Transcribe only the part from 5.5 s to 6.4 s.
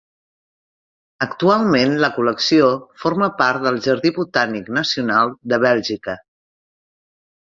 de Bèlgica.